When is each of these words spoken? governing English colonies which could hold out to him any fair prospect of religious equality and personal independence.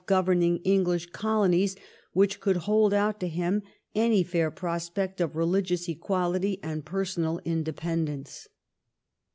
governing 0.07 0.57
English 0.63 1.11
colonies 1.11 1.75
which 2.11 2.39
could 2.39 2.57
hold 2.57 2.91
out 2.91 3.19
to 3.19 3.27
him 3.27 3.61
any 3.93 4.23
fair 4.23 4.49
prospect 4.49 5.21
of 5.21 5.35
religious 5.35 5.87
equality 5.87 6.59
and 6.63 6.83
personal 6.85 7.39
independence. 7.45 8.47